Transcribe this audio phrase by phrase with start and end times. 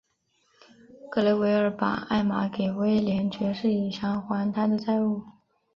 [1.11, 5.21] 格雷维尔把艾玛给威廉爵士以偿还他的债务。